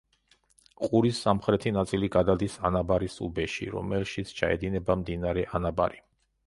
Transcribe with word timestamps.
ყურის 0.85 1.19
სამხრეთი 1.25 1.73
ნაწილი 1.75 2.09
გადადის 2.17 2.57
ანაბარის 2.71 3.19
უბეში, 3.29 3.69
რომელშიც 3.77 4.37
ჩაედინება 4.43 5.01
მდინარე 5.05 5.47
ანაბარი. 5.61 6.07